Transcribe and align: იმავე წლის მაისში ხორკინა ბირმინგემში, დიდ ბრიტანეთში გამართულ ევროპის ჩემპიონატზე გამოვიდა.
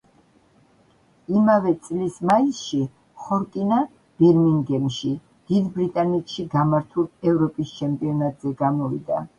იმავე 1.39 1.73
წლის 1.87 2.15
მაისში 2.31 2.81
ხორკინა 3.25 3.79
ბირმინგემში, 4.23 5.15
დიდ 5.53 5.69
ბრიტანეთში 5.79 6.51
გამართულ 6.59 7.11
ევროპის 7.33 7.81
ჩემპიონატზე 7.83 8.61
გამოვიდა. 8.67 9.27